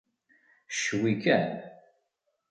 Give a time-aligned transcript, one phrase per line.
[0.83, 1.47] Cwi kan.